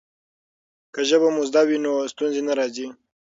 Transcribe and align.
که 0.93 1.01
ژبه 1.09 1.29
مو 1.35 1.43
زده 1.49 1.61
وي 1.67 1.77
نو 1.85 1.91
ستونزې 2.13 2.41
نه 2.47 2.53
راځي. 2.59 2.87